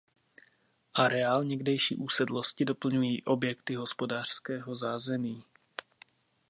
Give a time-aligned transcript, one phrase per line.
[0.93, 5.43] Areál někdejší usedlosti doplňují objekty hospodářského zázemí.